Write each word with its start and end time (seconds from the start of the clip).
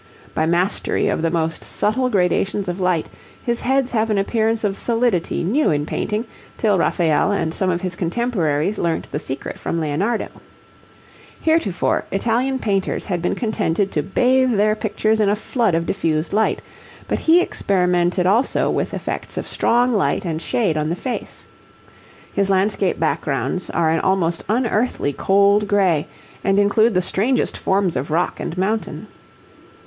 By 0.33 0.47
mastery 0.47 1.09
of 1.09 1.21
the 1.21 1.29
most 1.29 1.61
subtle 1.61 2.09
gradations 2.09 2.67
of 2.67 2.79
light, 2.79 3.07
his 3.43 3.61
heads 3.61 3.91
have 3.91 4.09
an 4.09 4.17
appearance 4.17 4.63
of 4.63 4.75
solidity 4.75 5.43
new 5.43 5.69
in 5.69 5.85
painting, 5.85 6.25
till 6.57 6.79
Raphael 6.79 7.31
and 7.31 7.53
some 7.53 7.69
of 7.69 7.81
his 7.81 7.95
contemporaries 7.95 8.79
learnt 8.79 9.11
the 9.11 9.19
secret 9.19 9.59
from 9.59 9.79
Leonardo. 9.79 10.29
Heretofore, 11.41 12.05
Italian 12.11 12.57
painters 12.57 13.05
had 13.05 13.21
been 13.21 13.35
contented 13.35 13.91
to 13.91 14.01
bathe 14.01 14.53
their 14.55 14.73
pictures 14.75 15.19
in 15.19 15.29
a 15.29 15.35
flood 15.35 15.75
of 15.75 15.85
diffused 15.85 16.33
light, 16.33 16.63
but 17.07 17.19
he 17.19 17.39
experimented 17.39 18.25
also 18.25 18.71
with 18.71 18.95
effects 18.95 19.37
of 19.37 19.47
strong 19.47 19.93
light 19.93 20.25
and 20.25 20.41
shade 20.41 20.77
on 20.79 20.89
the 20.89 20.95
face. 20.95 21.45
His 22.33 22.49
landscape 22.49 22.99
backgrounds 22.99 23.69
are 23.69 23.91
an 23.91 23.99
almost 23.99 24.43
unearthly 24.49 25.13
cold 25.13 25.67
grey, 25.67 26.07
and 26.43 26.57
include 26.57 26.95
the 26.95 27.03
strangest 27.03 27.55
forms 27.55 27.95
of 27.95 28.09
rock 28.09 28.39
and 28.39 28.57
mountain. 28.57 29.05